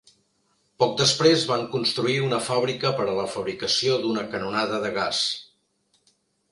[0.83, 5.23] Poc després van construir una fàbrica per a la fabricació d'una canonada de gas.